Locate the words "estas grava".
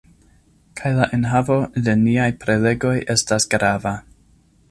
3.17-3.95